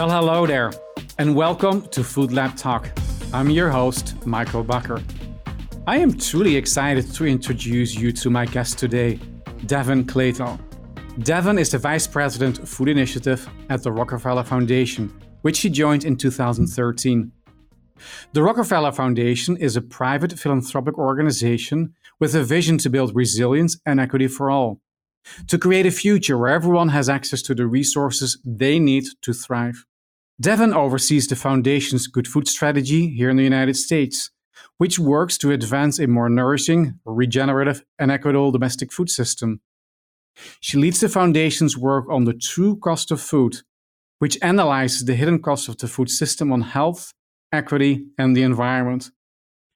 [0.00, 0.72] Well, hello there,
[1.18, 2.88] and welcome to Food Lab Talk.
[3.34, 5.02] I'm your host, Michiel Bakker.
[5.86, 9.20] I am truly excited to introduce you to my guest today,
[9.66, 10.58] Devon Klatell.
[11.22, 15.12] Devon is the Vice President of Food Initiative at the Rockefeller Foundation,
[15.42, 17.30] which he joined in 2013.
[18.32, 24.00] The Rockefeller Foundation is a private philanthropic organization with a vision to build resilience and
[24.00, 24.80] equity for all,
[25.46, 29.84] to create a future where everyone has access to the resources they need to thrive.
[30.40, 34.30] Devon oversees the Foundation's Good Food Strategy here in the United States,
[34.78, 39.60] which works to advance a more nourishing, regenerative, and equitable domestic food system.
[40.60, 43.56] She leads the Foundation's work on the true cost of food,
[44.18, 47.12] which analyzes the hidden costs of the food system on health,
[47.52, 49.10] equity, and the environment.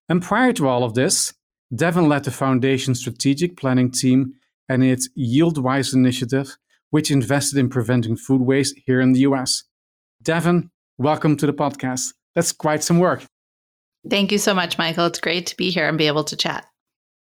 [0.09, 1.35] And prior to all of this,
[1.75, 4.35] Devon led the Foundation's strategic planning team
[4.67, 6.57] and its YieldWise initiative,
[6.89, 9.65] which invested in preventing food waste here in the US.
[10.25, 12.15] Devon, welcome to the podcast.
[12.35, 13.27] That's quite some work.
[14.09, 15.05] Thank you so much, Michael.
[15.05, 16.67] It's great to be here and be able to chat.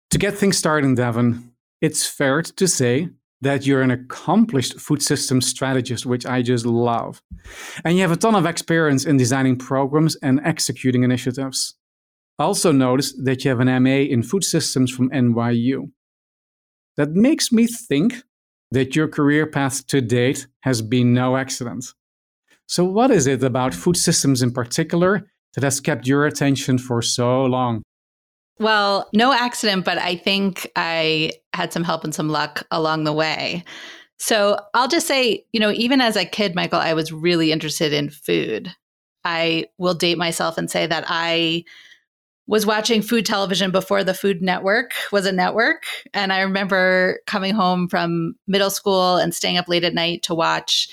[0.09, 3.09] To get things started, Devon, it's fair to say
[3.41, 7.21] that you're an accomplished food system strategist, which I just love.
[7.85, 11.75] And you have a ton of experience in designing programs and executing initiatives.
[12.39, 15.91] I also noticed that you have an MA in food systems from NYU.
[16.95, 18.23] That makes me think
[18.71, 21.93] that your career path to date has been no accident.
[22.67, 27.01] So, what is it about food systems in particular that has kept your attention for
[27.01, 27.81] so long?
[28.59, 33.13] Well, no accident, but I think I had some help and some luck along the
[33.13, 33.63] way.
[34.19, 37.93] So I'll just say, you know, even as a kid, Michael, I was really interested
[37.93, 38.73] in food.
[39.23, 41.65] I will date myself and say that I
[42.47, 45.83] was watching food television before the Food Network was a network.
[46.13, 50.33] And I remember coming home from middle school and staying up late at night to
[50.33, 50.87] watch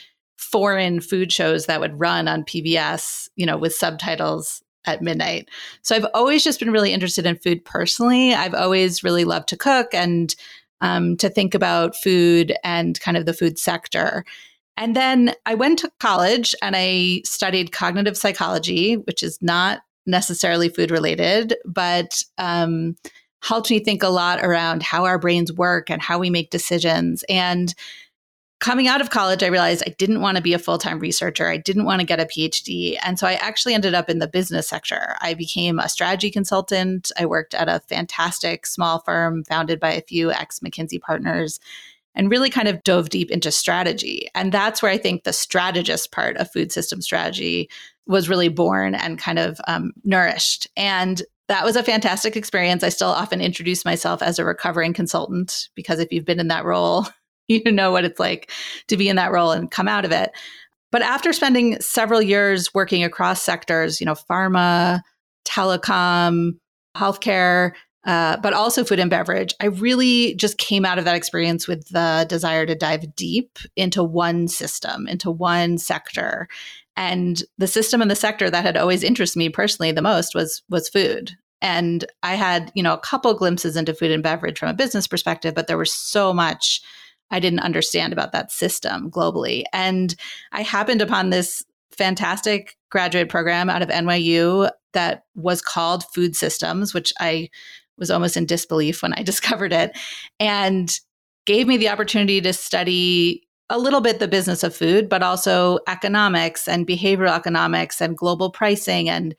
[0.44, 5.48] foreign food shows that would run on PBS, you know, with subtitles at midnight.
[5.82, 8.34] So I've always just been really interested in food personally.
[8.34, 10.34] I've always really loved to cook and
[10.80, 14.24] um, to think about food and kind of the food sector.
[14.76, 20.68] And then I went to college and I studied cognitive psychology, which is not necessarily
[20.68, 22.96] food related, but um,
[23.42, 27.24] helped me think a lot around how our brains work and how we make decisions.
[27.28, 27.74] And
[28.64, 31.48] coming out of college, I realized I didn't want to be a full time researcher.
[31.48, 32.96] I didn't want to get a PhD.
[33.04, 35.16] And so I actually ended up in the business sector.
[35.20, 37.12] I became a strategy consultant.
[37.18, 41.60] I worked at a fantastic small firm founded by a few ex McKinsey partners
[42.14, 44.28] and really kind of dove deep into strategy.
[44.34, 47.68] And that's where I think the strategist part of food system strategy
[48.06, 50.68] was really born and kind of um, nourished.
[50.74, 52.82] And that was a fantastic experience.
[52.82, 56.64] I still often introduce myself as a recovering consultant because if you've been in that
[56.64, 57.06] role,
[57.48, 58.50] you know what it's like
[58.88, 60.32] to be in that role and come out of it.
[60.90, 65.00] But after spending several years working across sectors, you know, pharma,
[65.44, 66.52] telecom,
[66.96, 67.72] healthcare,
[68.04, 71.88] uh, but also food and beverage, I really just came out of that experience with
[71.88, 76.48] the desire to dive deep into one system, into one sector.
[76.96, 80.62] And the system and the sector that had always interested me personally the most was
[80.68, 81.32] was food.
[81.60, 85.06] And I had, you know, a couple glimpses into food and beverage from a business
[85.06, 86.82] perspective, but there was so much
[87.30, 89.64] I didn't understand about that system globally.
[89.72, 90.14] And
[90.52, 96.94] I happened upon this fantastic graduate program out of NYU that was called Food Systems,
[96.94, 97.48] which I
[97.98, 99.96] was almost in disbelief when I discovered it,
[100.40, 100.90] and
[101.46, 105.78] gave me the opportunity to study a little bit the business of food, but also
[105.88, 109.34] economics and behavioral economics and global pricing and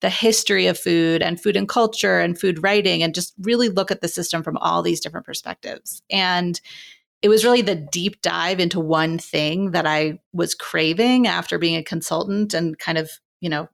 [0.00, 3.90] the history of food and food and culture and food writing and just really look
[3.90, 6.02] at the system from all these different perspectives.
[6.10, 6.60] And
[7.22, 11.76] it was really the deep dive into one thing that I was craving after being
[11.76, 13.10] a consultant and kind of,
[13.40, 13.68] you know,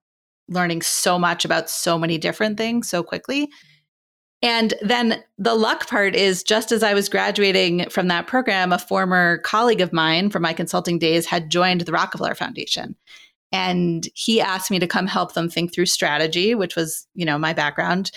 [0.49, 3.49] learning so much about so many different things so quickly.
[4.43, 8.79] And then the luck part is just as I was graduating from that program, a
[8.79, 12.97] former colleague of mine from my consulting days had joined the Rockefeller Foundation.
[13.53, 17.39] And he asked me to come help them think through strategy, which was, you know,
[17.39, 18.11] my background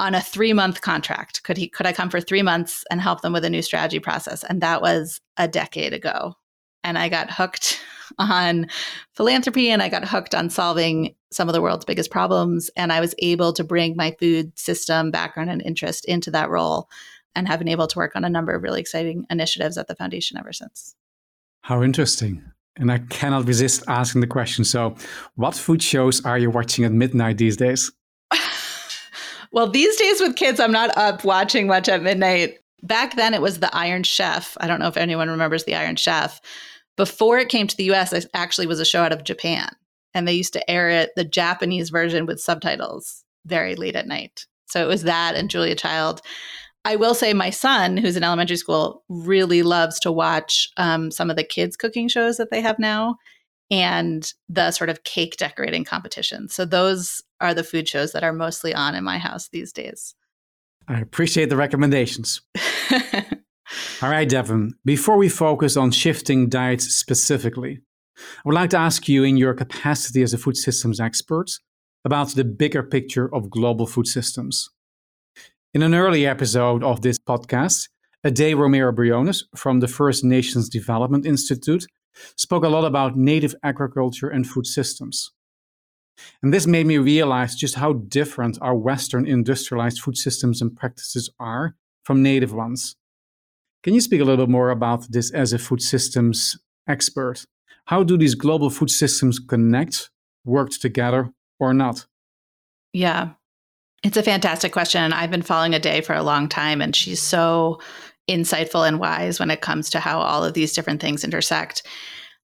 [0.00, 1.42] on a three month contract.
[1.42, 3.98] Could he could I come for three months and help them with a new strategy
[3.98, 4.44] process?
[4.44, 6.34] And that was a decade ago.
[6.84, 7.80] And I got hooked
[8.18, 8.68] on
[9.14, 12.70] philanthropy and I got hooked on solving some of the world's biggest problems.
[12.76, 16.88] And I was able to bring my food system background and interest into that role
[17.34, 19.94] and have been able to work on a number of really exciting initiatives at the
[19.94, 20.94] foundation ever since.
[21.60, 22.42] How interesting.
[22.76, 24.64] And I cannot resist asking the question.
[24.64, 24.94] So,
[25.34, 27.90] what food shows are you watching at midnight these days?
[29.52, 32.58] Well, these days with kids, I'm not up watching much at midnight.
[32.82, 34.56] Back then, it was the Iron Chef.
[34.60, 36.40] I don't know if anyone remembers the Iron Chef,
[36.98, 39.70] before it came to the US, it actually was a show out of Japan.
[40.14, 44.46] And they used to air it, the Japanese version with subtitles, very late at night.
[44.66, 46.20] So it was that and Julia Child.
[46.84, 51.30] I will say my son, who's in elementary school, really loves to watch um, some
[51.30, 53.16] of the kids' cooking shows that they have now
[53.70, 56.48] and the sort of cake decorating competition.
[56.48, 60.14] So those are the food shows that are mostly on in my house these days.
[60.88, 62.40] I appreciate the recommendations.
[64.02, 67.82] All right, Devon, before we focus on shifting diets specifically,
[68.18, 71.50] I would like to ask you, in your capacity as a food systems expert,
[72.04, 74.70] about the bigger picture of global food systems.
[75.74, 77.88] In an early episode of this podcast,
[78.24, 81.86] Ade Romero Briones from the First Nations Development Institute
[82.36, 85.32] spoke a lot about native agriculture and food systems.
[86.42, 91.30] And this made me realize just how different our Western industrialized food systems and practices
[91.38, 91.74] are
[92.04, 92.96] from native ones.
[93.82, 97.44] Can you speak a little bit more about this as a food systems expert?
[97.84, 100.10] How do these global food systems connect,
[100.44, 102.06] work together, or not?
[102.92, 103.30] Yeah,
[104.02, 105.12] it's a fantastic question.
[105.12, 107.80] I've been following Ade for a long time, and she's so
[108.28, 111.86] insightful and wise when it comes to how all of these different things intersect.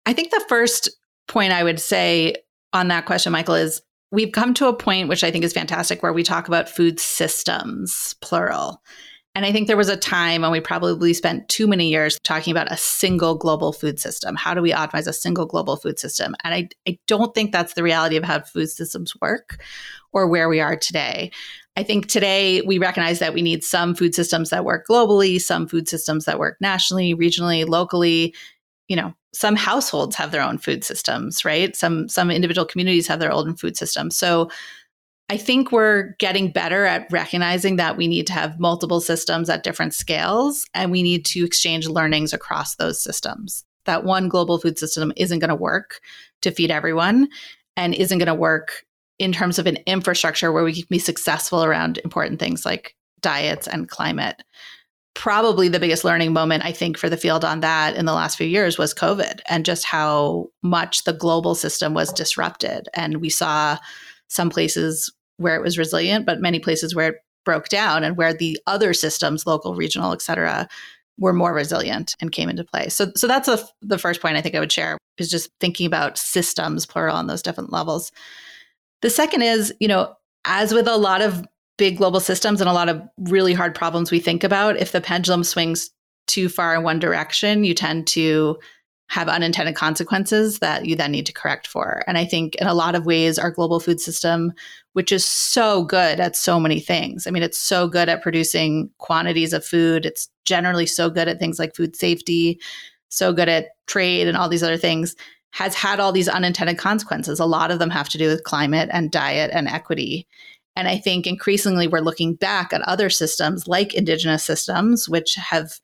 [0.06, 0.90] I think the first
[1.28, 2.36] point I would say
[2.74, 3.82] on that question, Michael, is
[4.12, 7.00] we've come to a point which I think is fantastic where we talk about food
[7.00, 8.82] systems, plural.
[9.36, 12.52] And I think there was a time when we probably spent too many years talking
[12.52, 14.36] about a single global food system.
[14.36, 16.36] How do we optimize a single global food system?
[16.44, 19.64] And I, I don't think that's the reality of how food systems work
[20.12, 21.32] or where we are today.
[21.80, 25.66] I think today we recognize that we need some food systems that work globally, some
[25.66, 28.36] food systems that work nationally, regionally, locally.
[28.90, 31.74] You know, some households have their own food systems, right?
[31.78, 34.18] Some some individual communities have their own food systems.
[34.18, 34.50] So
[35.30, 39.64] I think we're getting better at recognizing that we need to have multiple systems at
[39.64, 43.64] different scales and we need to exchange learnings across those systems.
[43.86, 46.02] That one global food system isn't going to work
[46.42, 47.30] to feed everyone
[47.78, 48.84] and isn't going to work
[49.20, 53.68] in terms of an infrastructure where we can be successful around important things like diets
[53.68, 54.42] and climate.
[55.14, 58.38] Probably the biggest learning moment, I think, for the field on that in the last
[58.38, 62.88] few years was COVID and just how much the global system was disrupted.
[62.94, 63.78] And we saw
[64.30, 68.34] some places where it was resilient, but many places where it broke down and where
[68.34, 70.70] the other systems, local, regional, et cetera,
[71.18, 72.88] were more resilient and came into play.
[72.88, 75.86] So, so that's a, the first point I think I would share is just thinking
[75.86, 78.14] about systems, plural, on those different levels.
[79.02, 80.16] The second is, you know,
[80.46, 81.46] as with a lot of
[81.78, 85.02] big global systems and a lot of really hard problems we think about, if the
[85.02, 85.90] pendulum swings
[86.28, 88.60] too far in one direction, you tend to
[89.08, 92.04] have unintended consequences that you then need to correct for.
[92.06, 94.54] And I think in a lot of ways, our global food system,
[94.94, 98.92] which is so good at so many things, I mean, it's so good at producing
[99.00, 102.60] quantities of food, it's generally so good at things like food safety,
[103.08, 105.16] so good at trade and all these other things
[105.52, 107.40] has had all these unintended consequences.
[107.40, 110.28] A lot of them have to do with climate and diet and equity.
[110.76, 115.80] And I think increasingly we're looking back at other systems like indigenous systems, which have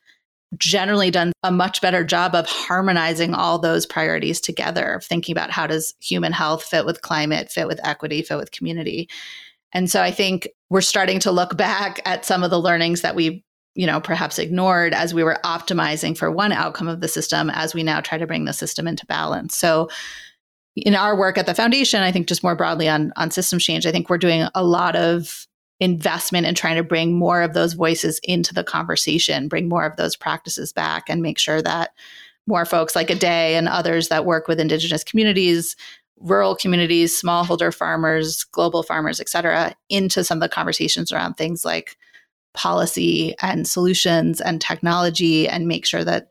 [0.57, 5.67] generally done a much better job of harmonizing all those priorities together, thinking about how
[5.67, 9.09] does human health fit with climate, fit with equity, fit with community.
[9.73, 13.15] And so I think we're starting to look back at some of the learnings that
[13.15, 13.43] we
[13.75, 17.73] you know perhaps ignored as we were optimizing for one outcome of the system as
[17.73, 19.55] we now try to bring the system into balance.
[19.55, 19.89] So
[20.75, 23.85] in our work at the foundation i think just more broadly on on systems change
[23.85, 25.47] i think we're doing a lot of
[25.79, 29.95] investment in trying to bring more of those voices into the conversation bring more of
[29.97, 31.91] those practices back and make sure that
[32.47, 35.75] more folks like Ade and others that work with indigenous communities
[36.19, 41.65] rural communities smallholder farmers global farmers et cetera into some of the conversations around things
[41.65, 41.97] like
[42.55, 46.27] policy and solutions and technology and make sure that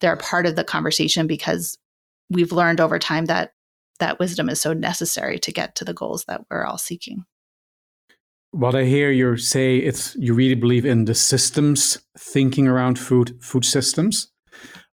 [0.00, 1.78] they're part of the conversation because
[2.30, 3.52] we've learned over time that
[4.00, 7.24] that wisdom is so necessary to get to the goals that we're all seeking.
[8.50, 13.36] What I hear you say, it's you really believe in the systems thinking around food,
[13.40, 14.30] food systems.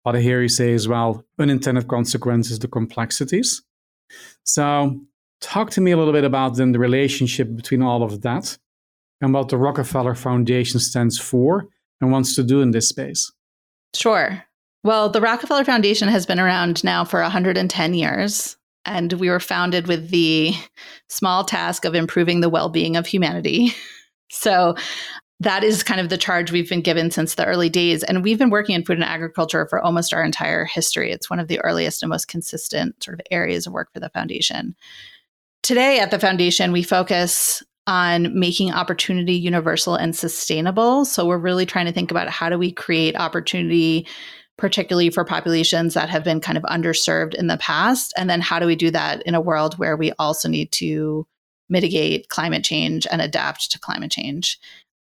[0.02, 3.62] What I hear you say as well, unintended consequences, the complexities.
[4.45, 5.00] So,
[5.40, 8.56] talk to me a little bit about then the relationship between all of that
[9.20, 11.68] and what the Rockefeller Foundation stands for
[12.00, 13.32] and wants to do in this space.
[13.94, 14.42] Sure.
[14.85, 19.88] Well, the Rockefeller Foundation has been around now for 110 years, and we were founded
[19.88, 20.52] with the
[21.08, 23.73] small task of improving the well being of humanity.
[24.28, 24.75] So,
[25.38, 28.02] that is kind of the charge we've been given since the early days.
[28.02, 31.12] And we've been working in food and agriculture for almost our entire history.
[31.12, 34.08] It's one of the earliest and most consistent sort of areas of work for the
[34.08, 34.75] foundation.
[35.62, 41.05] Today at the foundation, we focus on making opportunity universal and sustainable.
[41.05, 44.07] So we're really trying to think about how do we create opportunity
[44.59, 48.12] particularly for populations that have been kind of underserved in the past?
[48.16, 51.26] And then how do we do that in a world where we also need to
[51.69, 54.59] mitigate climate change and adapt to climate change?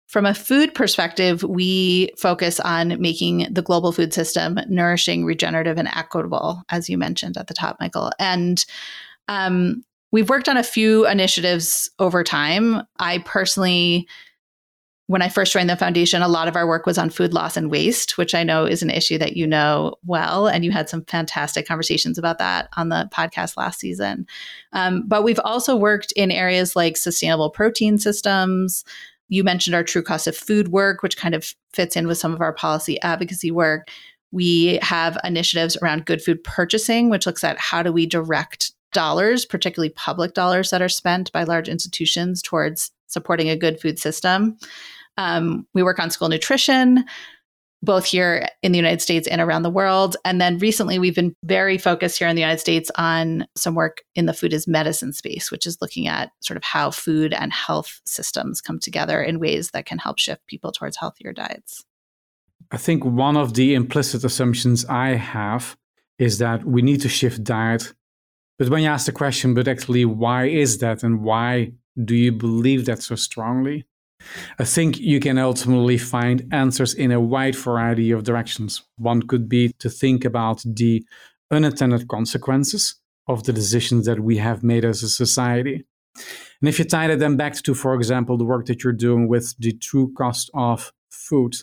[0.09, 5.89] From a food perspective, we focus on making the global food system nourishing, regenerative, and
[5.89, 8.13] equitable, as you mentioned at the top, Michael.
[8.19, 8.65] And
[9.29, 12.83] um, we've worked on a few initiatives over time.
[13.01, 14.07] I personally
[15.07, 17.59] when I first joined the foundation, a lot of our work was on food loss
[17.59, 20.47] and waste, which I know is an issue that you know well.
[20.47, 24.27] And you had some fantastic conversations about that on the podcast last season.
[24.73, 28.83] Um, but we've also worked in areas like sustainable protein systems.
[29.29, 32.33] You mentioned our true cost of food work, which kind of fits in with some
[32.33, 33.89] of our policy advocacy work.
[34.33, 39.45] We have initiatives around good food purchasing, which looks at how do we direct dollars,
[39.45, 44.57] particularly public dollars that are spent by large institutions towards supporting a good food system.
[45.19, 47.05] Um, we work on school nutrition,
[47.83, 50.17] both here in the United States and around the world.
[50.25, 54.03] And then recently, we've been very focused here in the United States on some work
[54.15, 57.53] in the food as medicine space, which is looking at sort of how food and
[57.53, 61.85] health systems come together in ways that can help shift people towards healthier diets.
[62.71, 65.77] I think one of the implicit assumptions I have
[66.19, 67.93] is that we need to shift diet.
[68.59, 71.73] But when you ask the question, but actually, why is that and why
[72.05, 73.85] do you believe that so strongly?
[74.59, 78.83] I think you can ultimately find answers in a wide variety of directions.
[78.97, 81.05] One could be to think about the
[81.51, 82.97] unintended consequences
[83.27, 85.85] of the decisions that we have made as a society.
[86.61, 89.29] And if you tie that then back to, for example, the work that you're doing
[89.29, 91.57] with the true cost of food,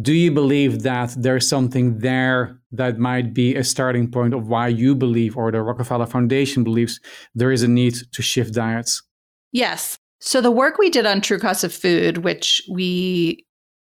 [0.00, 4.68] do you believe that there's something there that might be a starting point of why
[4.68, 7.00] you believe, or the Rockefeller Foundation believes,
[7.34, 9.02] there is a need to shift diets?
[9.52, 9.98] Yes.
[10.20, 13.44] So the work we did on true cost of food, which we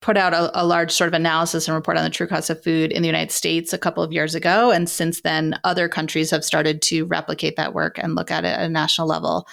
[0.01, 2.63] put out a, a, large sort of analysis and report on the true cost of
[2.63, 4.71] food in the United States a couple of years ago.
[4.71, 8.49] And since then, other countries have started to replicate that work and look at it
[8.49, 9.49] at a national level.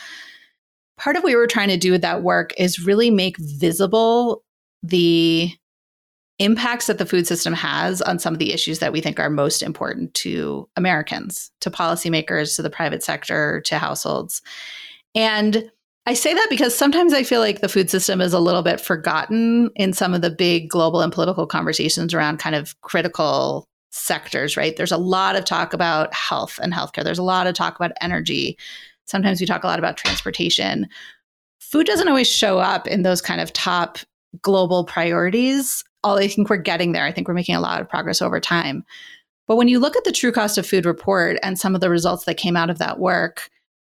[0.97, 4.43] Part of what we were trying to do with that work is really make visible
[4.83, 5.51] the
[6.39, 9.29] impacts that the food system has on some of the issues that we think are
[9.29, 14.41] most important to Americans, to policymakers, to the private sector, to households.
[15.13, 15.71] And
[16.05, 18.79] I say that because sometimes I feel like the food system is a little bit
[18.79, 24.57] forgotten in some of the big global and political conversations around kind of critical sectors,
[24.57, 24.75] right?
[24.75, 27.93] There's a lot of talk about health and healthcare, there's a lot of talk about
[28.01, 28.57] energy.
[29.05, 30.87] Sometimes we talk a lot about transportation.
[31.59, 33.99] Food doesn't always show up in those kind of top
[34.41, 35.83] global priorities.
[36.05, 37.03] All I think we're getting there.
[37.03, 38.85] I think we're making a lot of progress over time.
[39.47, 41.89] But when you look at the true cost of food report and some of the
[41.89, 43.49] results that came out of that work,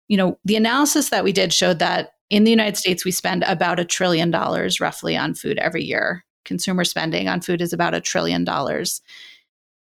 [0.08, 3.44] you know, the analysis that we did showed that in the United States, we spend
[3.44, 6.24] about a trillion dollars roughly on food every year.
[6.46, 9.02] Consumer spending on food is about a trillion dollars.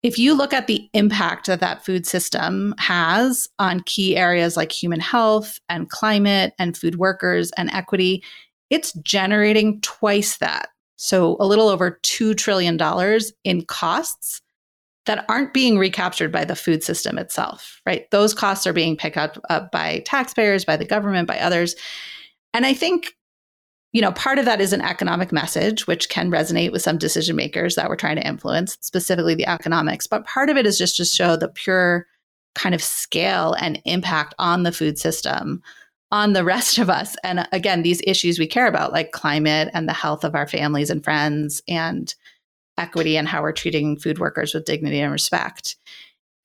[0.04, 4.72] If you look at the impact that that food system has on key areas like
[4.72, 8.24] human health and climate and food workers and equity,
[8.70, 10.70] it's generating twice that.
[10.98, 12.80] So, a little over $2 trillion
[13.44, 14.42] in costs
[15.06, 18.10] that aren't being recaptured by the food system itself, right?
[18.12, 21.76] Those costs are being picked up, up by taxpayers, by the government, by others.
[22.54, 23.14] And I think,
[23.94, 27.36] you know, part of that is an economic message, which can resonate with some decision
[27.36, 30.08] makers that we're trying to influence, specifically the economics.
[30.08, 32.06] But part of it is just to show the pure
[32.56, 35.62] kind of scale and impact on the food system
[36.12, 37.16] on the rest of us.
[37.24, 40.90] And again, these issues we care about, like climate and the health of our families
[40.90, 42.14] and friends and
[42.78, 45.76] equity and how we're treating food workers with dignity and respect.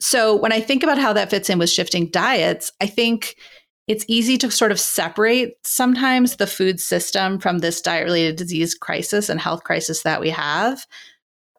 [0.00, 3.36] So when I think about how that fits in with shifting diets, I think
[3.86, 8.74] it's easy to sort of separate sometimes the food system from this diet related disease
[8.74, 10.86] crisis and health crisis that we have.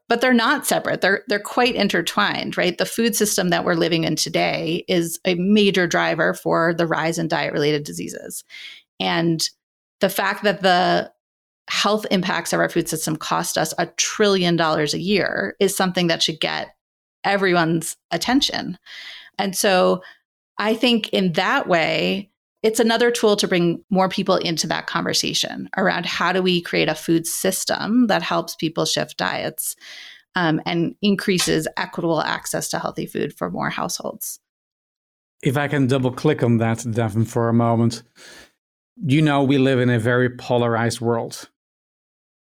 [0.10, 1.02] But they're not separate.
[1.02, 2.78] They're they're quite intertwined, right?
[2.78, 7.18] The food system that we're living in today is a major driver for the rise
[7.18, 8.44] in diet related diseases.
[9.00, 9.48] And
[10.02, 11.12] the fact that the
[11.70, 16.08] health impacts of our food system cost us a trillion dollars a year is something
[16.08, 16.76] that should get
[17.24, 18.78] everyone's attention.
[19.40, 20.04] And so
[20.58, 22.30] I think in that way,
[22.64, 26.88] it's another tool to bring more people into that conversation around how do we create
[26.88, 29.76] a food system that helps people shift diets
[30.36, 34.40] um, and increases equitable access to healthy food for more households.
[35.44, 38.02] If I can double click on that, Devon, for a moment.
[39.06, 41.50] You know, we live in a very polarized world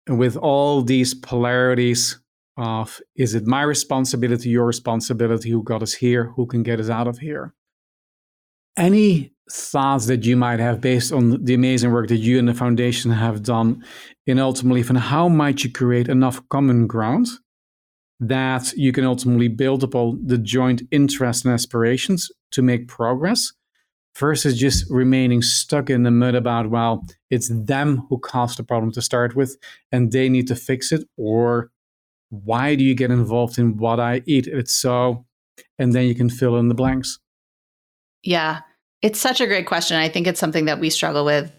[0.08, 2.18] with all these polarities
[2.56, 6.90] of is it my responsibility, your responsibility, who got us here, who can get us
[6.90, 7.54] out of here?
[8.76, 12.54] Any thoughts that you might have based on the amazing work that you and the
[12.54, 13.84] foundation have done
[14.26, 17.26] in ultimately from how might you create enough common ground
[18.20, 23.52] that you can ultimately build upon the joint interests and aspirations to make progress
[24.16, 28.92] versus just remaining stuck in the mud about, well, it's them who caused the problem
[28.92, 29.56] to start with
[29.90, 31.08] and they need to fix it.
[31.16, 31.70] Or
[32.28, 34.46] why do you get involved in what I eat?
[34.46, 35.24] It's so,
[35.78, 37.18] and then you can fill in the blanks.
[38.22, 38.60] Yeah,
[39.02, 39.96] it's such a great question.
[39.96, 41.52] I think it's something that we struggle with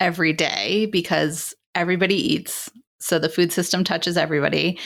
[0.00, 2.70] every day because everybody eats.
[3.00, 4.78] So the food system touches everybody.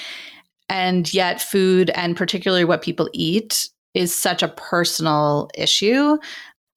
[0.69, 6.19] And yet, food and particularly what people eat is such a personal issue.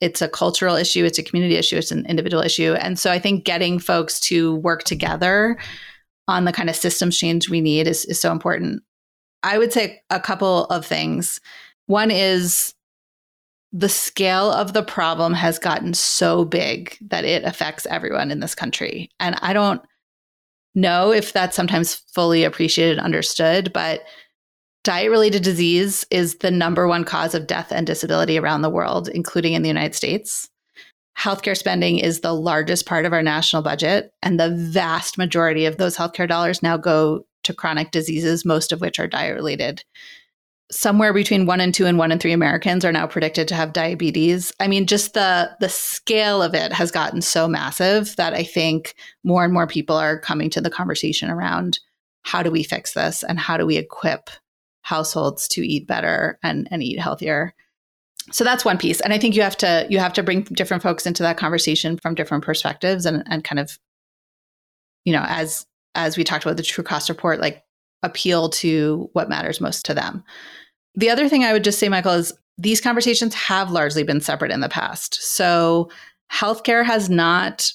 [0.01, 2.73] It's a cultural issue, it's a community issue, it's an individual issue.
[2.73, 5.57] And so I think getting folks to work together
[6.27, 8.83] on the kind of systems change we need is, is so important.
[9.43, 11.39] I would say a couple of things.
[11.87, 12.74] One is
[13.77, 18.55] the scale of the problem has gotten so big that it affects everyone in this
[18.55, 19.09] country.
[19.19, 19.81] And I don't
[20.75, 24.03] know if that's sometimes fully appreciated and understood, but
[24.85, 29.09] diet related disease is the number one cause of death and disability around the world,
[29.09, 30.49] including in the United States.
[31.19, 35.75] Healthcare spending is the largest part of our national budget, and the vast majority of
[35.75, 39.83] those healthcare dollars now go to chronic diseases, most of which are diet related
[40.71, 43.73] somewhere between one and two and one and three Americans are now predicted to have
[43.73, 44.51] diabetes.
[44.59, 48.95] I mean, just the the scale of it has gotten so massive that I think
[49.23, 51.79] more and more people are coming to the conversation around
[52.23, 54.29] how do we fix this and how do we equip
[54.81, 57.53] households to eat better and, and eat healthier.
[58.31, 59.01] So that's one piece.
[59.01, 61.97] And I think you have to you have to bring different folks into that conversation
[61.97, 63.77] from different perspectives and, and kind of,
[65.03, 67.64] you know, as as we talked about the true cost report, like
[68.05, 70.23] appeal to what matters most to them.
[70.95, 74.51] The other thing I would just say, Michael, is these conversations have largely been separate
[74.51, 75.15] in the past.
[75.15, 75.89] So
[76.31, 77.71] healthcare has not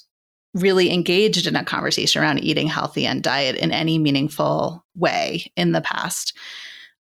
[0.54, 5.72] really engaged in a conversation around eating healthy and diet in any meaningful way in
[5.72, 6.36] the past.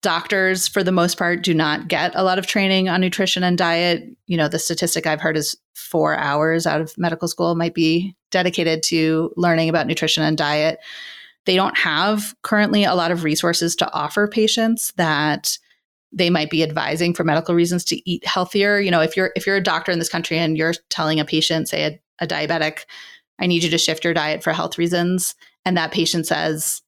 [0.03, 3.57] Doctors, for the most part, do not get a lot of training on nutrition and
[3.57, 4.05] diet.
[4.27, 8.15] You know, the statistic I've heard is four hours out of medical school might be
[8.31, 10.79] dedicated to learning about nutrition and diet.
[11.47, 15.59] They don't have currently a lot of resources to offer patients that
[16.13, 18.79] they might be advising for medical reasons to eat healthier.
[18.79, 21.25] You know, if you're if you're a doctor in this country and you're telling a
[21.25, 22.85] patient, say a, a diabetic,
[23.39, 26.83] I need you to shift your diet for health reasons, and that patient says,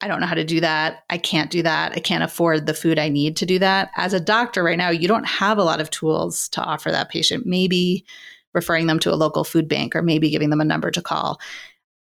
[0.00, 1.04] I don't know how to do that.
[1.10, 1.92] I can't do that.
[1.92, 3.90] I can't afford the food I need to do that.
[3.96, 7.08] As a doctor right now, you don't have a lot of tools to offer that
[7.08, 7.46] patient.
[7.46, 8.04] Maybe
[8.52, 11.40] referring them to a local food bank or maybe giving them a number to call.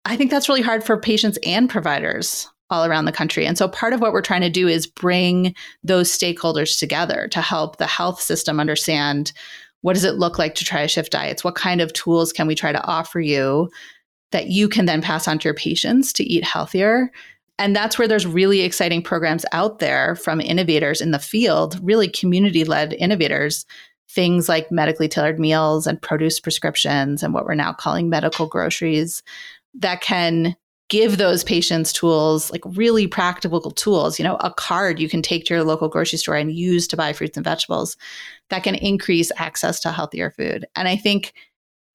[0.05, 3.45] I think that's really hard for patients and providers all around the country.
[3.45, 7.41] And so part of what we're trying to do is bring those stakeholders together to
[7.41, 9.31] help the health system understand
[9.81, 11.43] what does it look like to try to shift diets?
[11.43, 13.69] What kind of tools can we try to offer you
[14.31, 17.11] that you can then pass on to your patients to eat healthier?
[17.59, 22.07] And that's where there's really exciting programs out there from innovators in the field, really
[22.07, 23.65] community led innovators,
[24.09, 29.21] things like medically tailored meals and produce prescriptions and what we're now calling medical groceries
[29.75, 30.55] that can
[30.89, 35.45] give those patients tools, like really practical tools, you know, a card you can take
[35.45, 37.97] to your local grocery store and use to buy fruits and vegetables
[38.49, 40.67] that can increase access to healthier food.
[40.75, 41.33] And I think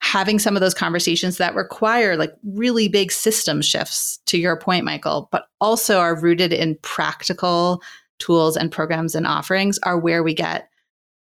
[0.01, 4.85] having some of those conversations that require like really big system shifts to your point
[4.85, 7.83] Michael, but also are rooted in practical
[8.19, 10.69] tools and programs and offerings are where we get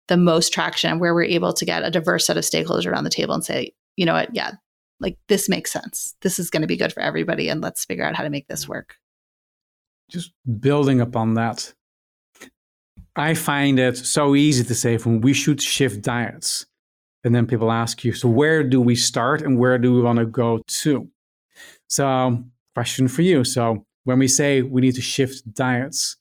[0.07, 3.09] the most traction where we're able to get a diverse set of stakeholders around the
[3.09, 4.51] table and say, you know what, yeah,
[4.99, 6.15] like this makes sense.
[6.21, 8.47] This is going to be good for everybody and let's figure out how to make
[8.47, 8.95] this work.
[10.09, 11.73] Just building upon that.
[13.15, 16.65] I find it so easy to say when we should shift diets.
[17.23, 20.19] And then people ask you, so where do we start and where do we want
[20.19, 21.09] to go to?
[21.87, 22.43] So,
[22.75, 23.43] question for you.
[23.43, 26.17] So, when we say we need to shift diets,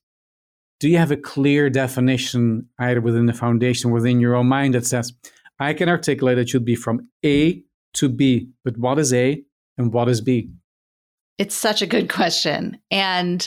[0.80, 4.86] do you have a clear definition either within the foundation, within your own mind that
[4.86, 5.12] says,
[5.58, 7.62] I can articulate it should be from A
[7.94, 8.48] to B.
[8.64, 9.42] But what is A
[9.78, 10.50] and what is B?
[11.38, 12.78] It's such a good question.
[12.90, 13.46] And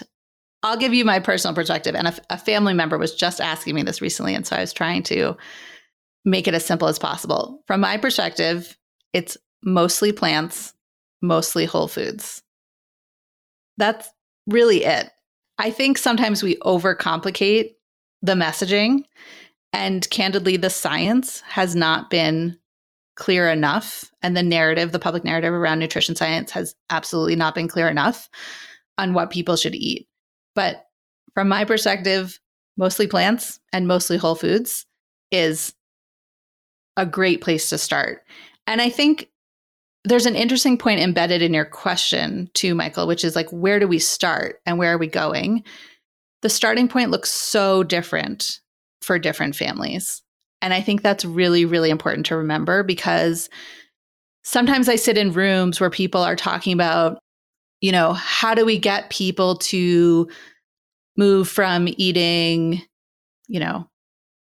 [0.64, 1.96] I'll give you my personal perspective.
[1.96, 4.34] And a, a, family member was just asking me this recently.
[4.34, 5.38] And so I was trying to
[6.26, 7.62] make it as simple as possible.
[7.68, 8.78] From my perspective,
[9.14, 10.74] it's mostly plants,
[11.22, 12.42] mostly whole foods.
[13.78, 14.10] That's
[14.48, 15.10] really it.
[15.58, 17.76] I think sometimes we overcomplicate
[18.22, 19.04] the messaging.
[19.74, 22.58] And candidly, the science has not been
[23.18, 27.68] clear enough and the narrative the public narrative around nutrition science has absolutely not been
[27.68, 28.30] clear enough
[28.98, 30.08] on what people should eat.
[30.56, 30.86] But
[31.34, 32.40] from my perspective
[32.78, 34.86] mostly plants and mostly whole foods
[35.32, 35.74] is
[36.96, 38.22] a great place to start.
[38.68, 39.30] And i think
[40.04, 43.88] there's an interesting point embedded in your question too michael which is like where do
[43.88, 45.64] we start and where are we going?
[46.44, 48.60] The starting point looks so different
[49.02, 50.22] for different families.
[50.62, 53.50] And I think that's really, really important to remember because
[54.43, 57.20] sometimes I sit in rooms where people are talking about,
[57.82, 60.28] you know, how do we get people to
[61.15, 62.82] move from eating,
[63.48, 63.88] you know,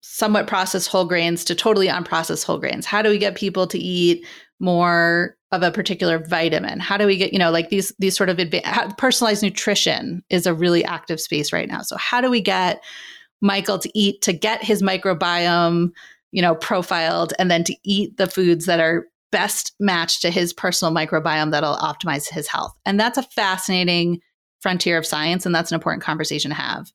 [0.01, 2.87] somewhat processed whole grains to totally unprocessed whole grains?
[2.87, 4.27] How do we get people to eat
[4.59, 6.81] more of a particular vitamin?
[6.81, 10.47] How do we get, you know, like these these sort of adva- personalized nutrition is
[10.47, 11.83] a really active space right now.
[11.83, 12.83] So how do we get
[13.43, 15.91] Michael to eat to get his microbiome,
[16.31, 20.53] you know, profiled and then to eat the foods that are best matched to his
[20.53, 22.73] personal microbiome that'll optimize his health.
[22.87, 24.21] And that's a fascinating
[24.61, 26.93] frontier of science and that's an important conversation to have.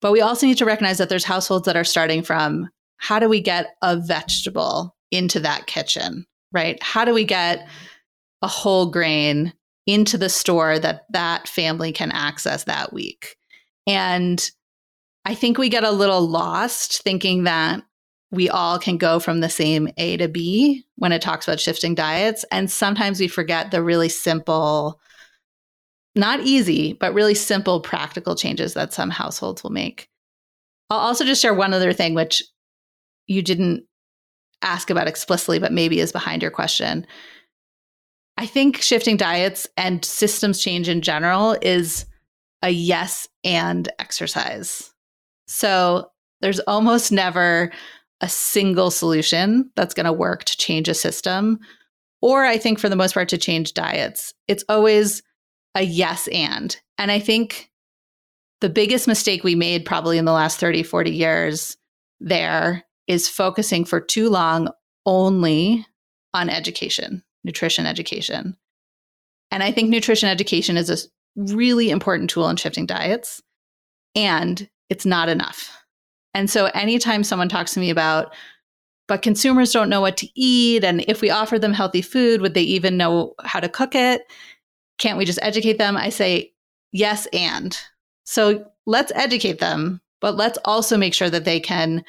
[0.00, 3.28] But we also need to recognize that there's households that are starting from how do
[3.28, 6.82] we get a vegetable into that kitchen, right?
[6.82, 7.68] How do we get
[8.42, 9.52] a whole grain
[9.86, 13.36] into the store that that family can access that week?
[13.86, 14.50] And
[15.24, 17.82] I think we get a little lost thinking that
[18.30, 21.94] we all can go from the same A to B when it talks about shifting
[21.94, 22.44] diets.
[22.50, 25.00] And sometimes we forget the really simple,
[26.14, 30.08] not easy, but really simple practical changes that some households will make.
[30.90, 32.42] I'll also just share one other thing, which
[33.26, 33.84] you didn't
[34.62, 37.06] ask about explicitly, but maybe is behind your question.
[38.36, 42.06] I think shifting diets and systems change in general is
[42.62, 44.93] a yes and exercise.
[45.46, 47.72] So there's almost never
[48.20, 51.58] a single solution that's going to work to change a system,
[52.22, 54.32] or I think for the most part to change diets.
[54.48, 55.22] It's always
[55.74, 56.76] a yes and.
[56.96, 57.70] And I think
[58.60, 61.76] the biggest mistake we made probably in the last 30, 40 years
[62.20, 64.68] there is focusing for too long
[65.04, 65.86] only
[66.32, 68.56] on education, nutrition education.
[69.50, 70.96] And I think nutrition education is a
[71.36, 73.42] really important tool in shifting diets.
[74.14, 75.70] And it's not enough.
[76.34, 78.34] And so anytime someone talks to me about,
[79.06, 82.54] but consumers don't know what to eat, and if we offer them healthy food, would
[82.54, 84.22] they even know how to cook it?
[84.98, 85.96] Can't we just educate them?
[85.96, 86.52] I say,
[86.92, 87.78] yes, and.
[88.24, 92.02] So let's educate them, but let's also make sure that they can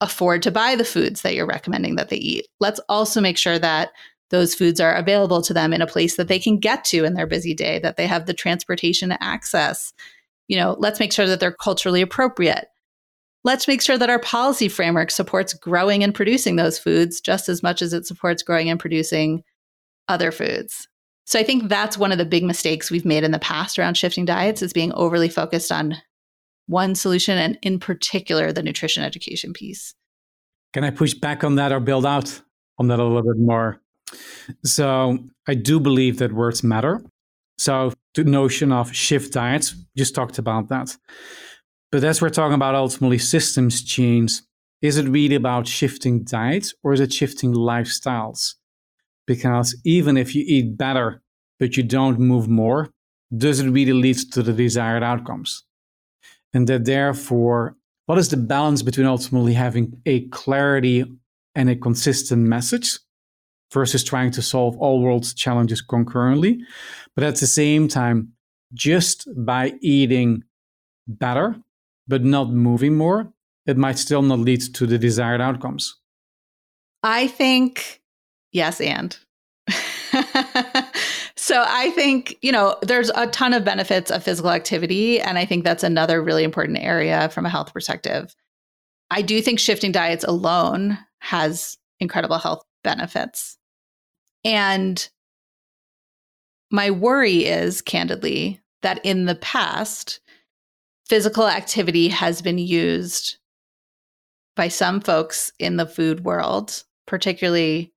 [0.00, 2.46] afford to buy the foods that you're recommending that they eat.
[2.60, 3.90] Let's also make sure that
[4.30, 7.14] those foods are available to them in a place that they can get to in
[7.14, 9.92] their busy day, that they have the transportation access,
[10.48, 12.66] you know, let's make sure that they're culturally appropriate.
[13.44, 17.62] Let's make sure that our policy framework supports growing and producing those foods just as
[17.62, 19.42] much as it supports growing and producing
[20.08, 20.88] other foods.
[21.26, 23.96] So I think that's one of the big mistakes we've made in the past around
[23.96, 25.96] shifting diets is being overly focused on
[26.66, 29.94] one solution and in particular the nutrition education piece.
[30.72, 32.40] Can I push back on that or build out
[32.78, 33.80] on that a little bit more?
[34.64, 37.02] So I do believe that words matter.
[37.58, 40.96] So the notion of shift diets, just talked about that.
[41.90, 44.40] But as we're talking about ultimately systems change,
[44.82, 48.54] is it really about shifting diets or is it shifting lifestyles?
[49.26, 51.22] Because even if you eat better,
[51.58, 52.90] but you don't move more,
[53.36, 55.64] does it really lead to the desired outcomes?
[56.52, 61.04] And that therefore, what is the balance between ultimately having a clarity
[61.54, 62.98] and a consistent message
[63.72, 66.60] versus trying to solve all world's challenges concurrently.
[67.14, 68.32] But at the same time,
[68.74, 70.42] just by eating
[71.08, 71.56] better,
[72.08, 73.32] but not moving more,
[73.66, 75.96] it might still not lead to the desired outcomes.
[77.02, 78.00] I think
[78.52, 79.16] yes, and.
[81.36, 85.20] so I think, you know, there's a ton of benefits of physical activity.
[85.20, 88.34] And I think that's another really important area from a health perspective.
[89.10, 93.58] I do think shifting diets alone has incredible health benefits.
[94.44, 95.08] And
[96.70, 100.20] my worry is, candidly, that in the past,
[101.08, 103.38] physical activity has been used
[104.54, 107.92] by some folks in the food world, particularly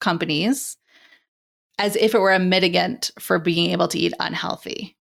[0.00, 0.76] companies,
[1.76, 4.96] as if it were a mitigant for being able to eat unhealthy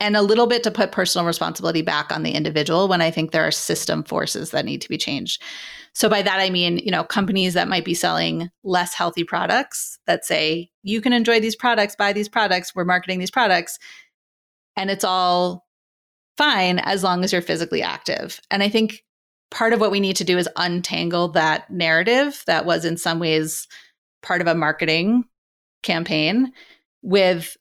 [0.00, 3.30] and a little bit to put personal responsibility back on the individual when I think
[3.30, 5.42] there are system forces that need to be changed.
[5.92, 9.98] So by that I mean, you know, companies that might be selling less healthy products
[10.06, 13.78] that say you can enjoy these products, buy these products, we're marketing these products
[14.76, 15.66] and it's all
[16.38, 18.40] fine as long as you're physically active.
[18.50, 19.04] And I think
[19.50, 23.18] part of what we need to do is untangle that narrative that was in some
[23.18, 23.68] ways
[24.22, 25.24] part of a marketing
[25.82, 26.52] campaign
[27.02, 27.56] with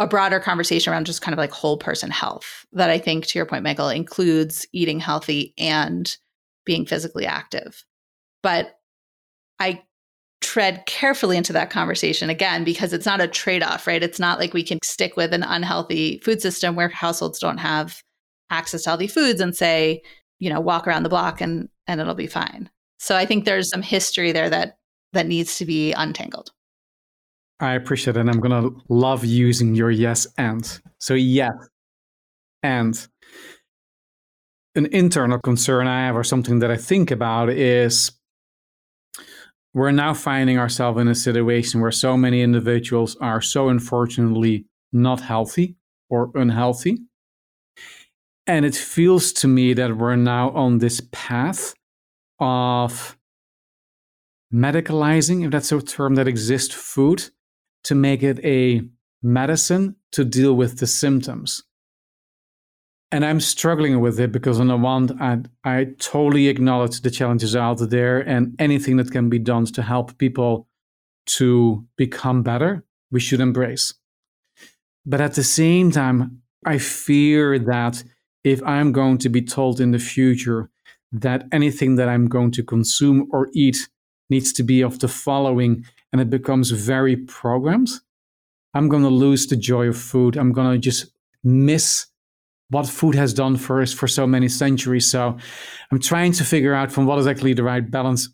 [0.00, 3.38] a broader conversation around just kind of like whole person health that I think, to
[3.38, 6.16] your point, Michael, includes eating healthy and
[6.64, 7.84] being physically active.
[8.42, 8.78] But
[9.58, 9.82] I
[10.40, 14.02] tread carefully into that conversation again because it's not a trade-off right?
[14.02, 18.02] It's not like we can stick with an unhealthy food system where households don't have
[18.48, 20.02] access to healthy foods and say
[20.38, 22.70] you know walk around the block and and it'll be fine.
[22.98, 24.78] So i think there's some history there that
[25.12, 26.52] that needs to be untangled
[27.60, 31.52] i appreciate it and i'm going to love using your yes and so yes
[32.62, 33.08] and
[34.74, 38.12] an internal concern i have or something that i think about is
[39.72, 45.20] we're now finding ourselves in a situation where so many individuals are so unfortunately not
[45.20, 45.76] healthy
[46.08, 46.98] or unhealthy.
[48.46, 51.74] And it feels to me that we're now on this path
[52.40, 53.16] of
[54.52, 57.30] medicalizing, if that's a term that exists, food
[57.84, 58.82] to make it a
[59.22, 61.62] medicine to deal with the symptoms
[63.12, 67.56] and I'm struggling with it because on the one I I totally acknowledge the challenges
[67.56, 70.68] out there and anything that can be done to help people
[71.26, 73.94] to become better, we should embrace.
[75.04, 78.02] But at the same time, I fear that
[78.44, 80.70] if I'm going to be told in the future
[81.12, 83.88] that anything that I'm going to consume or eat
[84.28, 87.90] needs to be of the following and it becomes very programmed,
[88.74, 90.36] I'm going to lose the joy of food.
[90.36, 92.06] I'm going to just miss
[92.68, 95.10] what food has done for us for so many centuries.
[95.10, 95.36] So
[95.90, 98.28] I'm trying to figure out from what is actually the right balance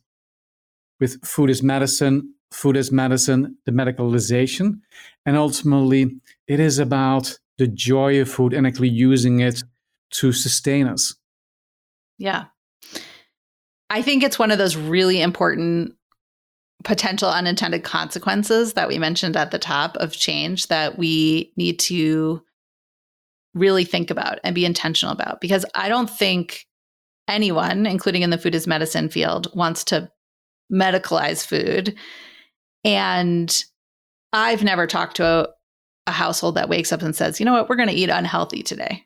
[1.01, 4.81] with food as medicine, food as medicine, the medicalization.
[5.25, 9.63] And ultimately, it is about the joy of food and actually using it
[10.11, 11.15] to sustain us.
[12.19, 12.45] Yeah.
[13.89, 15.95] I think it's one of those really important
[16.87, 22.41] potential unintended consequences that we mentioned at the top of change that we need to
[23.55, 26.65] really think about and be intentional about because I don't think
[27.27, 30.09] anyone, including in the food as medicine field, wants to
[30.73, 31.97] medicalize food.
[32.85, 33.65] And
[34.33, 35.49] I've never talked to a,
[36.07, 38.63] a household that wakes up and says, you know what, we're going to eat unhealthy
[38.63, 39.05] today.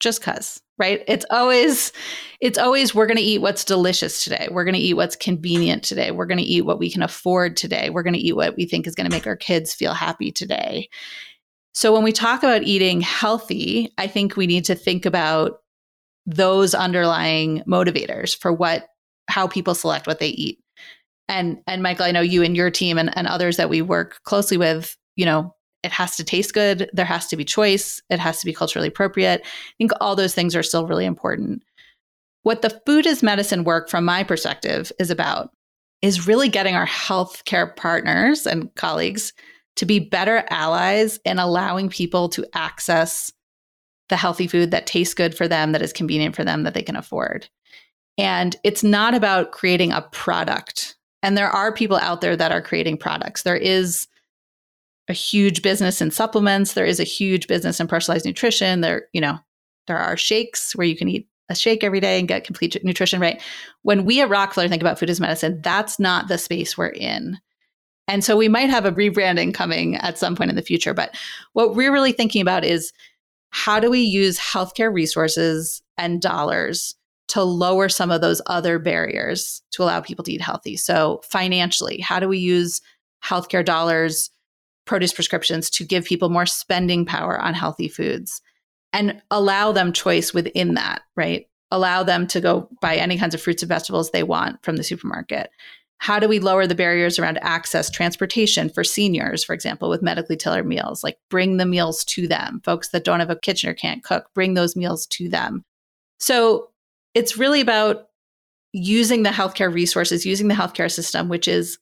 [0.00, 1.04] Just cuz, right?
[1.06, 1.92] It's always
[2.40, 4.48] it's always we're going to eat what's delicious today.
[4.50, 6.10] We're going to eat what's convenient today.
[6.10, 7.90] We're going to eat what we can afford today.
[7.90, 10.32] We're going to eat what we think is going to make our kids feel happy
[10.32, 10.88] today.
[11.72, 15.60] So when we talk about eating healthy, I think we need to think about
[16.26, 18.86] those underlying motivators for what
[19.28, 20.58] how people select what they eat.
[21.28, 24.20] And and Michael, I know you and your team and, and others that we work
[24.24, 28.18] closely with, you know, it has to taste good, there has to be choice, it
[28.18, 29.42] has to be culturally appropriate.
[29.44, 31.62] I think all those things are still really important.
[32.42, 35.50] What the food as medicine work from my perspective is about
[36.02, 39.32] is really getting our healthcare partners and colleagues
[39.76, 43.32] to be better allies in allowing people to access
[44.08, 46.82] the healthy food that tastes good for them, that is convenient for them, that they
[46.82, 47.48] can afford.
[48.18, 50.96] And it's not about creating a product.
[51.22, 53.42] And there are people out there that are creating products.
[53.42, 54.06] There is
[55.10, 56.72] a huge business in supplements.
[56.72, 58.80] There is a huge business in personalized nutrition.
[58.80, 59.38] There, you know,
[59.86, 63.20] there are shakes where you can eat a shake every day and get complete nutrition
[63.20, 63.42] right.
[63.82, 67.38] When we at Rockefeller think about food as medicine, that's not the space we're in.
[68.08, 70.94] And so we might have a rebranding coming at some point in the future.
[70.94, 71.16] But
[71.52, 72.92] what we're really thinking about is
[73.50, 76.94] how do we use healthcare resources and dollars
[77.28, 80.76] to lower some of those other barriers to allow people to eat healthy?
[80.76, 82.80] So, financially, how do we use
[83.24, 84.30] healthcare dollars,
[84.90, 88.42] produce prescriptions to give people more spending power on healthy foods
[88.92, 91.46] and allow them choice within that, right?
[91.70, 94.82] Allow them to go buy any kinds of fruits and vegetables they want from the
[94.82, 95.50] supermarket.
[95.98, 100.36] How do we lower the barriers around access transportation for seniors for example with medically
[100.36, 101.04] tailored meals?
[101.04, 102.60] Like bring the meals to them.
[102.64, 105.62] Folks that don't have a kitchen or can't cook bring those meals to them.
[106.18, 106.70] So
[107.14, 108.08] it's really about
[108.72, 111.78] using the healthcare resources using the healthcare system which is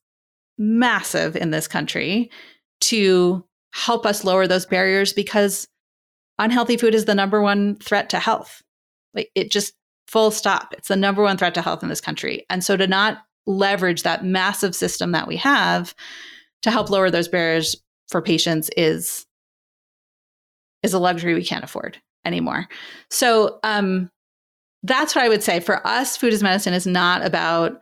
[0.58, 2.30] massive in this country
[2.80, 5.68] to help us lower those barriers because
[6.38, 8.62] unhealthy food is the number one threat to health
[9.14, 9.74] like it just
[10.06, 12.86] full stop it's the number one threat to health in this country and so to
[12.86, 15.94] not leverage that massive system that we have
[16.62, 17.76] to help lower those barriers
[18.08, 19.26] for patients is
[20.82, 22.68] is a luxury we can't afford anymore.
[23.10, 24.10] So um,
[24.82, 25.60] that's what I would say.
[25.60, 27.80] For us, food as medicine is not about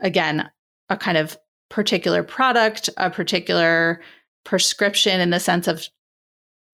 [0.00, 0.50] again
[0.88, 1.36] a kind of
[1.72, 4.00] particular product, a particular
[4.44, 5.88] prescription in the sense of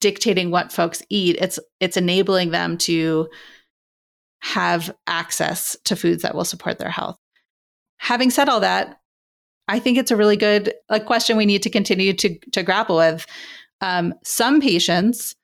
[0.01, 1.37] dictating what folks eat.
[1.41, 3.29] It's it's enabling them to
[4.41, 7.19] have access to foods that will support their health
[7.99, 9.01] having said all that,
[9.69, 12.97] I think it's a really good a question we need to continue to, to grapple
[12.97, 13.27] with.
[13.81, 15.35] Um, some patients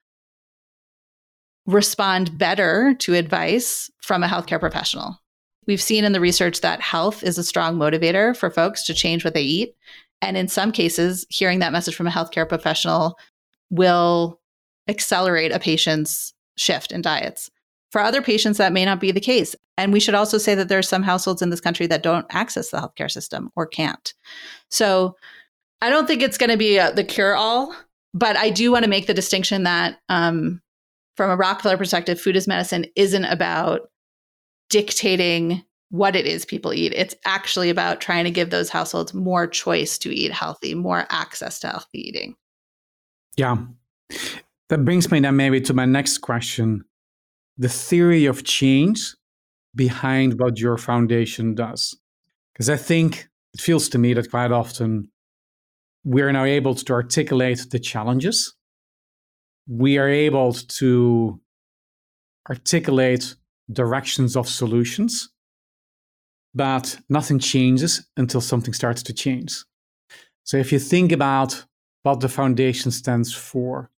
[1.66, 5.20] respond better to advice from a healthcare professional.
[5.66, 9.24] We've seen in the research that health is a strong motivator for folks to change
[9.24, 9.74] what they eat.
[10.22, 13.18] And in some cases, hearing that message from a healthcare professional
[13.70, 14.40] will
[14.88, 17.50] accelerate a patient's shift in diets.
[17.92, 19.54] For other patients, that may not be the case.
[19.76, 22.26] And we should also say that there are some households in this country that don't
[22.30, 24.14] access the healthcare system or can't.
[24.70, 25.16] So
[25.80, 27.74] I don't think it's going to be a, the cure all,
[28.12, 30.60] but I do want to make the distinction that um,
[31.16, 33.90] from a Rockefeller perspective, food as medicine isn't about
[34.70, 36.92] dictating what it is people eat.
[36.94, 41.60] It's actually about trying to give those households more choice to eat healthy, more access
[41.60, 42.34] to healthy eating.
[43.36, 43.58] Yeah.
[44.70, 46.84] That brings me then maybe to my next question
[47.56, 49.14] the theory of change
[49.74, 51.96] behind what your foundation does.
[52.52, 55.10] Because I think it feels to me that quite often
[56.04, 58.54] we're now able to articulate the challenges.
[59.68, 61.40] We are able to
[62.48, 63.36] articulate
[63.72, 65.30] directions of solutions,
[66.54, 69.64] but nothing changes until something starts to change.
[70.44, 71.64] So if you think about
[72.02, 73.90] what the foundation stands for,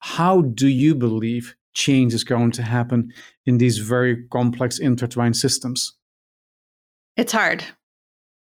[0.00, 3.12] how do you believe change is going to happen
[3.46, 5.94] in these very complex intertwined systems?
[7.16, 7.64] It's hard.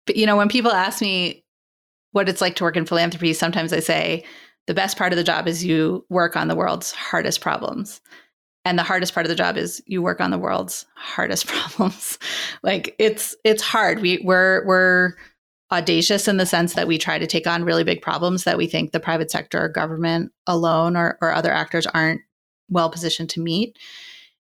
[0.06, 1.44] But you know, when people ask me
[2.12, 4.24] what it's like to work in philanthropy, sometimes I say
[4.68, 8.02] the best part of the job is you work on the world's hardest problems.
[8.68, 12.20] And the hardest part of the job is you work on the world's hardest problems.
[12.64, 14.02] like it's it's hard.
[14.02, 15.14] We we're we're
[15.72, 18.68] audacious in the sense that we try to take on really big problems that we
[18.68, 22.22] think the private sector or government alone or, or other actors aren't
[22.70, 23.78] well positioned to meet.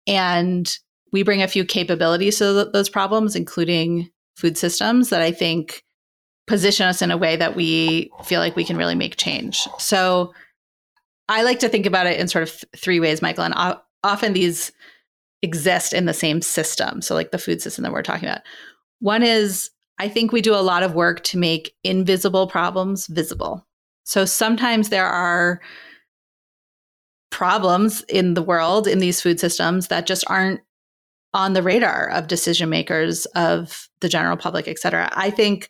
[0.06, 0.76] And
[1.12, 5.84] we bring a few capabilities to those problems, including food systems that I think
[6.46, 9.66] position us in a way that we feel like we can really make change.
[9.78, 10.32] So
[11.28, 13.44] I like to think about it in sort of three ways, Michiel.
[13.44, 14.72] And o- often these
[15.42, 17.00] exist in the same system.
[17.02, 18.42] So, like the food system that we're talking about.
[19.00, 23.66] One is I think we do a lot of work to make invisible problems visible.
[24.04, 25.60] So sometimes there are
[27.30, 30.60] problems in the world in these food systems that just aren't
[31.34, 35.68] on the radar of decision makers of the general public et cetera i think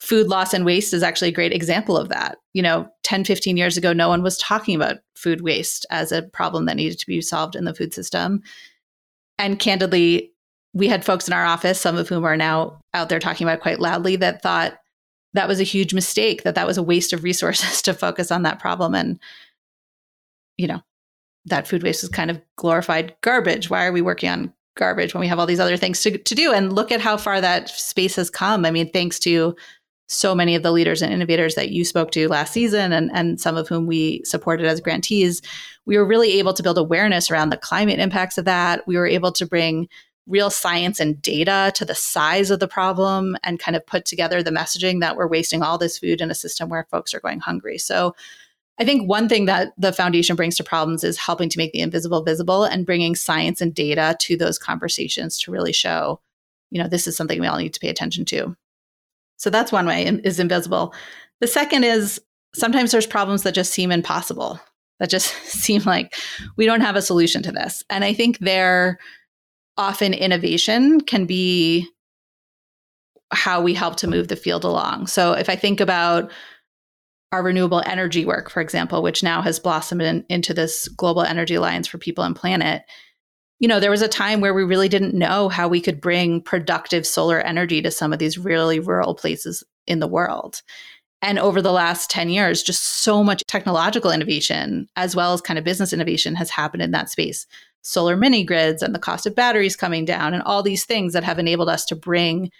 [0.00, 3.56] food loss and waste is actually a great example of that you know 10 15
[3.56, 7.06] years ago no one was talking about food waste as a problem that needed to
[7.06, 8.42] be solved in the food system
[9.38, 10.32] and candidly
[10.74, 13.60] we had folks in our office some of whom are now out there talking about
[13.60, 14.78] quite loudly that thought
[15.32, 18.42] that was a huge mistake that that was a waste of resources to focus on
[18.42, 19.18] that problem and
[20.58, 20.82] you know,
[21.46, 23.70] that food waste is kind of glorified garbage.
[23.70, 26.34] Why are we working on garbage when we have all these other things to, to
[26.34, 26.52] do?
[26.52, 28.66] And look at how far that space has come.
[28.66, 29.56] I mean, thanks to
[30.08, 33.40] so many of the leaders and innovators that you spoke to last season and, and
[33.40, 35.42] some of whom we supported as grantees,
[35.84, 38.86] we were really able to build awareness around the climate impacts of that.
[38.86, 39.88] We were able to bring
[40.26, 44.42] real science and data to the size of the problem and kind of put together
[44.42, 47.40] the messaging that we're wasting all this food in a system where folks are going
[47.40, 47.78] hungry.
[47.78, 48.14] So
[48.78, 51.80] I think one thing that the foundation brings to problems is helping to make the
[51.80, 56.20] invisible visible and bringing science and data to those conversations to really show,
[56.70, 58.56] you know, this is something we all need to pay attention to.
[59.38, 60.94] So that's one way is invisible.
[61.40, 62.20] The second is
[62.54, 64.60] sometimes there's problems that just seem impossible,
[65.00, 66.14] that just seem like
[66.56, 67.82] we don't have a solution to this.
[67.88, 68.98] And I think there
[69.76, 71.88] often innovation can be
[73.32, 75.06] how we help to move the field along.
[75.06, 76.30] So if I think about
[77.30, 81.54] our renewable energy work, for example, which now has blossomed in, into this global energy
[81.54, 82.82] alliance for people and planet.
[83.60, 86.40] You know, there was a time where we really didn't know how we could bring
[86.40, 90.62] productive solar energy to some of these really rural places in the world.
[91.20, 95.58] And over the last 10 years, just so much technological innovation, as well as kind
[95.58, 97.46] of business innovation, has happened in that space.
[97.82, 101.24] Solar mini grids and the cost of batteries coming down, and all these things that
[101.24, 102.50] have enabled us to bring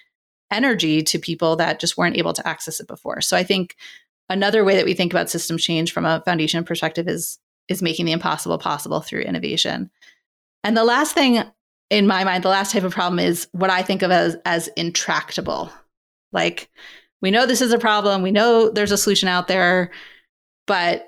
[0.50, 3.20] energy to people that just weren't able to access it before.
[3.20, 3.76] So I think
[4.28, 8.06] another way that we think about system change from a foundation perspective is is making
[8.06, 9.90] the impossible possible through innovation.
[10.64, 11.42] And the last thing
[11.90, 14.68] in my mind, the last type of problem is what I think of as as
[14.77, 15.71] intractable.
[16.33, 16.71] Like
[17.23, 19.90] we know this is a problem, we know there's a solution out there,
[20.66, 21.07] but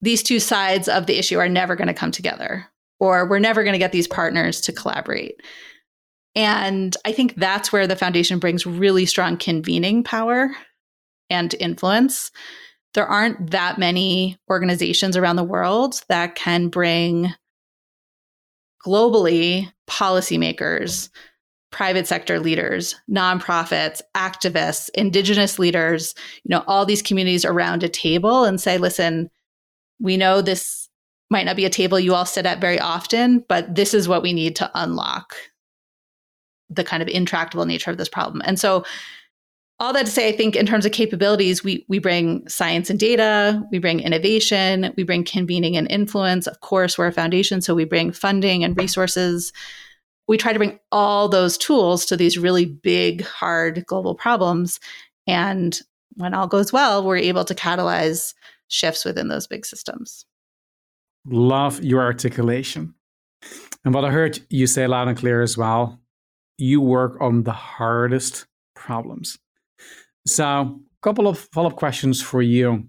[0.00, 2.66] these two sides of the issue are never going to come together
[3.00, 5.40] or we're never going to get these partners to collaborate.
[6.36, 10.50] And I think that's where the foundation brings really strong convening power
[11.28, 12.30] and influence.
[12.94, 17.34] There aren't that many organizations around the world that can bring
[18.86, 21.10] globally policymakers,
[21.70, 26.14] private sector leaders, nonprofits, activists, indigenous leaders,
[26.44, 29.30] you know, all these communities around a table and say, listen,
[30.00, 30.88] we know this
[31.30, 34.22] might not be a table you all sit at very often, but this is what
[34.22, 35.34] we need to unlock
[36.68, 38.42] the kind of intractable nature of this problem.
[38.44, 38.84] And so
[39.80, 43.00] all that to say, I think in terms of capabilities, we we bring science and
[43.00, 46.46] data, we bring innovation, we bring convening and influence.
[46.46, 49.52] Of course, we're a foundation, so we bring funding and resources.
[50.28, 54.78] We try to bring all those tools to these really big, hard global problems.
[55.26, 55.80] And
[56.14, 58.34] when all goes well, we're able to catalyze
[58.68, 60.26] shifts within those big systems.
[61.26, 62.94] Love your articulation.
[63.84, 65.98] And what I heard you say loud and clear as well,
[66.58, 69.38] you work on the hardest problems.
[70.26, 72.86] So, a couple of follow up questions for you.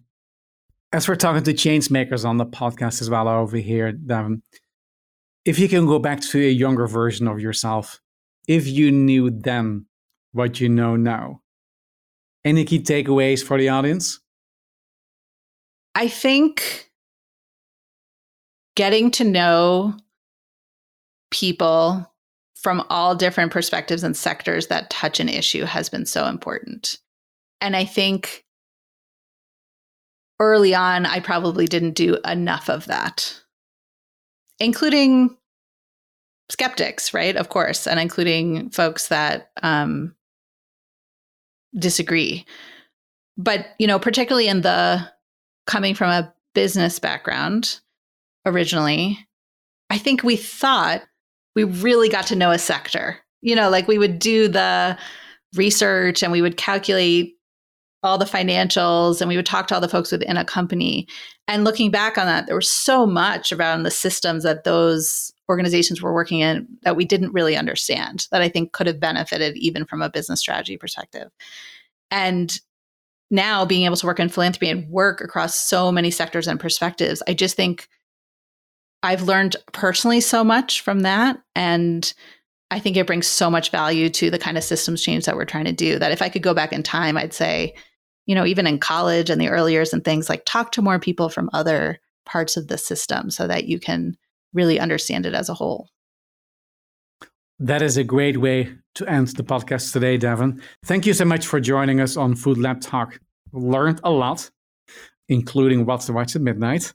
[0.93, 4.43] As we're talking to change makers on the podcast as well over here, Devon,
[5.45, 8.01] if you can go back to a younger version of yourself,
[8.47, 9.85] if you knew then
[10.33, 11.41] what you know now,
[12.43, 14.19] any key takeaways for the audience?
[15.95, 16.91] I think
[18.75, 19.95] getting to know
[21.31, 22.07] people
[22.55, 26.97] from all different perspectives and sectors that touch an issue has been so important.
[27.61, 28.43] And I think
[30.39, 33.39] early on, I probably didn't do enough of that,
[34.59, 35.37] including
[36.49, 37.35] skeptics, right?
[37.35, 40.15] Of course, and including folks that um,
[41.77, 42.45] disagree.
[43.37, 45.07] But, you know, particularly in the
[45.67, 47.79] coming from a business background
[48.45, 49.19] originally,
[49.89, 51.03] I think we thought
[51.55, 53.17] we really got to know a sector.
[53.41, 54.97] You know, like we would do the
[55.55, 57.35] research and we would calculate
[58.03, 61.07] all the financials and we would talk to all the folks within a company.
[61.47, 66.01] And looking back on that, there was so much around the systems that those organizations
[66.01, 69.85] were working in that we didn't really understand that I think could have benefited even
[69.85, 71.29] from a business strategy perspective.
[72.09, 72.59] And
[73.29, 77.21] now being able to work in philanthropy and work across so many sectors and perspectives,
[77.27, 77.87] I just think
[79.03, 81.37] I've learned personally so much from that.
[81.55, 82.13] And
[82.71, 85.45] I think it brings so much value to the kind of systems change that we're
[85.45, 87.73] trying to do that if I could go back in time, I'd say,
[88.31, 90.99] you know, even in college and the early years and things like talk to more
[90.99, 94.15] people from other parts of the system so that you can
[94.53, 95.89] really understand it as a whole.
[97.59, 100.61] That is a great way to end the podcast today, Devon.
[100.85, 103.19] Thank you so much for joining us on Food Lab Talk.
[103.51, 104.49] Learned a lot,
[105.27, 106.93] including what's to watch at midnight.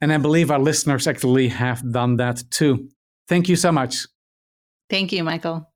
[0.00, 2.88] And I believe our listeners actually have done that too.
[3.26, 4.06] Thank you so much.
[4.88, 5.66] Thank you, Michiel.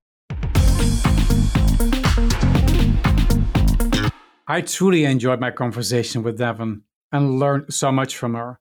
[4.51, 6.83] I truly enjoyed my conversation with Devon
[7.13, 8.59] and learned so much from her.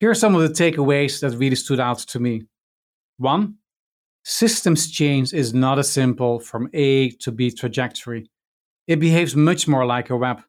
[0.00, 2.44] Here are some of the takeaways that really stood out to me.
[3.18, 3.56] One,
[4.24, 8.30] systems change is not a simple from A to B trajectory.
[8.86, 10.40] It behaves much more like a web.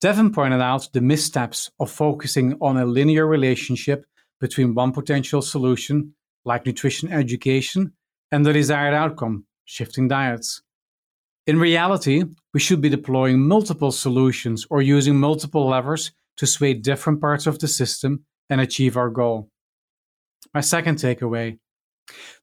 [0.00, 4.06] Devon pointed out the missteps of focusing on a linear relationship
[4.38, 7.92] between one potential solution, like nutrition education,
[8.30, 10.62] and the desired outcome, shifting diets.
[11.48, 17.22] In reality, we should be deploying multiple solutions or using multiple levers to sway different
[17.22, 19.48] parts of the system and achieve our goal.
[20.52, 21.58] My second takeaway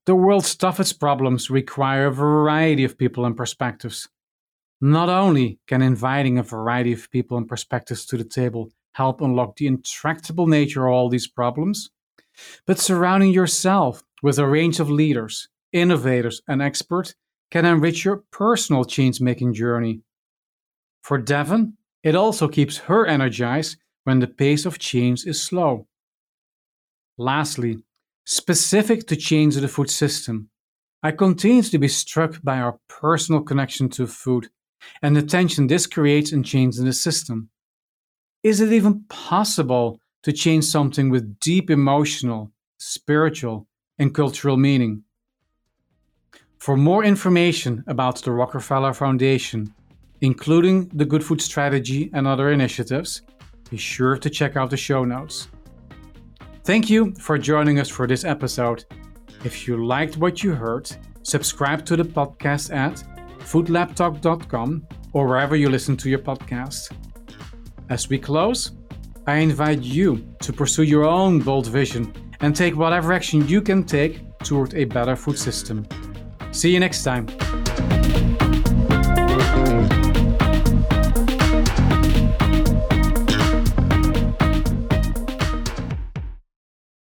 [0.08, 4.10] the world's toughest problems require a variety of people and perspectives.
[4.82, 9.56] Not only can inviting a variety of people and perspectives to the table help unlock
[9.56, 11.92] the intractable nature of all these problems,
[12.66, 17.14] but surrounding yourself with a range of leaders, innovators, and experts
[17.52, 20.02] can enrich your personal change making journey.
[21.02, 25.88] For Devon, it also keeps her energized when the pace of change is slow.
[27.18, 27.78] Lastly,
[28.26, 30.50] specific to change in the food system,
[31.02, 34.50] I continue to be struck by our personal connection to food
[35.02, 37.50] and the tension this creates in changing the system.
[38.44, 43.68] Is it even possible to change something with deep emotional, spiritual,
[43.98, 45.05] and cultural meaning?
[46.66, 49.72] For more information about the Rockefeller Foundation,
[50.22, 53.22] including the Good Food Strategy and other initiatives,
[53.70, 55.48] be sure to check out the show notes.
[56.64, 58.84] Thank you for joining us for this episode.
[59.44, 60.90] If you liked what you heard,
[61.22, 62.96] subscribe to the podcast at
[63.42, 66.92] foodlabtalk.com or wherever you listen to your podcast.
[67.92, 68.72] As we close,
[69.28, 73.84] I invite you to pursue your own bold vision and take whatever action you can
[73.84, 75.86] take toward a better food system.
[76.56, 77.28] See you next time.